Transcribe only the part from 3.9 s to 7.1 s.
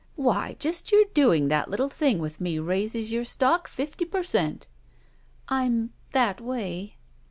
per cent." "I'm— that way."